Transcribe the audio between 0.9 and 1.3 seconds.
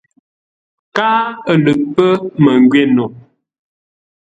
Káa